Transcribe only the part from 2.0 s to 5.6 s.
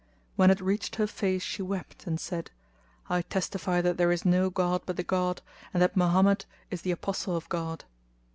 and said, "I testify that there is no god but the God